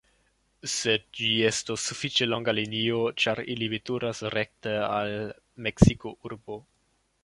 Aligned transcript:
Sed 0.75 1.03
ĝi 1.19 1.29
estos 1.49 1.85
sufiĉe 1.91 2.29
longa 2.31 2.57
linio, 2.61 3.03
ĉar 3.27 3.45
ili 3.57 3.71
veturas 3.77 4.25
rekte 4.39 4.77
al 4.91 5.17
Meksiko-urbo. 5.69 6.65